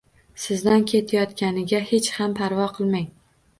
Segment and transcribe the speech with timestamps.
[0.45, 3.09] Sizdan ketayotganiga hech ham parvo qilmang